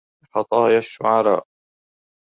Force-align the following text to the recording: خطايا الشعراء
خطايا 0.33 0.77
الشعراء 0.77 1.43